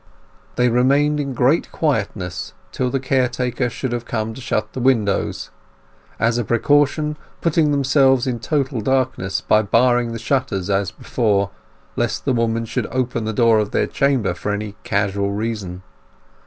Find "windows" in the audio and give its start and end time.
4.79-5.51